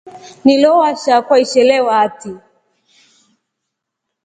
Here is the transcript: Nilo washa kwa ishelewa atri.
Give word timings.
Nilo 0.45 0.77
washa 0.79 1.15
kwa 1.25 1.39
ishelewa 1.39 1.99
atri. 2.05 2.33